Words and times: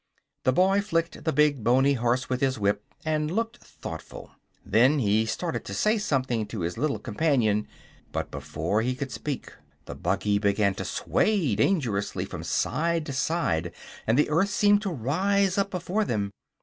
The 0.45 0.51
boy 0.51 0.81
flicked 0.81 1.25
the 1.25 1.31
big, 1.31 1.63
boney 1.63 1.93
horse 1.93 2.27
with 2.27 2.41
his 2.41 2.57
whip 2.57 2.83
and 3.05 3.29
looked 3.29 3.57
thoughtful. 3.57 4.31
Then 4.65 4.97
he 4.97 5.27
started 5.27 5.63
to 5.65 5.75
say 5.75 5.99
something 5.99 6.47
to 6.47 6.61
his 6.61 6.75
little 6.75 6.97
companion, 6.97 7.67
but 8.11 8.31
before 8.31 8.81
he 8.81 8.95
could 8.95 9.11
speak 9.11 9.53
the 9.85 9.93
buggy 9.93 10.39
began 10.39 10.73
to 10.73 10.85
sway 10.85 11.53
dangerously 11.53 12.25
from 12.25 12.43
side 12.43 13.05
to 13.05 13.13
side 13.13 13.73
and 14.07 14.17
the 14.17 14.31
earth 14.31 14.49
seemed 14.49 14.81
to 14.81 14.89
rise 14.91 15.59
up 15.59 15.69
before 15.69 16.03
them. 16.03 16.31